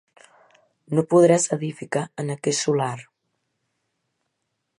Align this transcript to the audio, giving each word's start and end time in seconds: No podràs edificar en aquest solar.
No 0.99 1.03
podràs 1.11 1.45
edificar 1.57 2.03
en 2.25 2.35
aquest 2.37 2.65
solar. 2.69 2.91